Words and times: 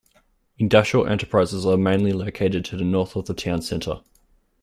Industrial 0.57 1.05
enterprises 1.05 1.63
are 1.63 1.77
mainly 1.77 2.11
located 2.11 2.65
to 2.65 2.75
the 2.75 2.83
north 2.83 3.15
of 3.15 3.27
the 3.27 3.35
town 3.35 3.61
center. 3.61 4.01